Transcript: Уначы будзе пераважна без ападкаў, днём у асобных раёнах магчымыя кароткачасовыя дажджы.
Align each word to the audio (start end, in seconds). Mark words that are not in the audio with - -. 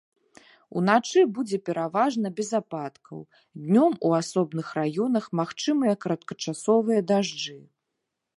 Уначы 0.79 1.25
будзе 1.35 1.57
пераважна 1.67 2.27
без 2.39 2.49
ападкаў, 2.61 3.19
днём 3.67 3.93
у 4.09 4.15
асобных 4.21 4.73
раёнах 4.79 5.25
магчымыя 5.41 5.93
кароткачасовыя 6.07 6.99
дажджы. 7.15 7.59